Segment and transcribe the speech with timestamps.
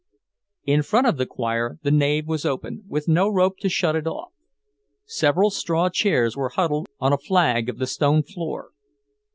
[0.63, 4.07] In front of the choir the nave was open, with no rope to shut it
[4.07, 4.31] off.
[5.05, 8.71] Several straw chairs were huddled on a flag of the stone floor.